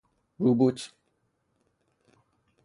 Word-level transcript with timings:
روبوت 0.41 0.91